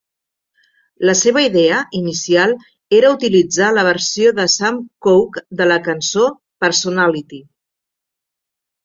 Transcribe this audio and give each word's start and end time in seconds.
La 1.07 1.13
seva 1.17 1.41
idea 1.47 1.81
inicial 1.99 2.53
era 2.99 3.11
utilitzar 3.15 3.67
la 3.75 3.83
versió 3.89 4.31
de 4.39 4.47
Sam 4.55 4.79
Cooke 5.09 5.45
de 5.61 5.69
la 5.69 5.77
cançó 5.89 6.25
"Personality". 6.67 7.43